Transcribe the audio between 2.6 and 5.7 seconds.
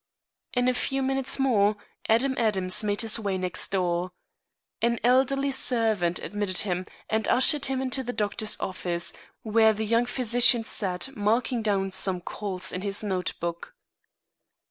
made his way next door. An elderly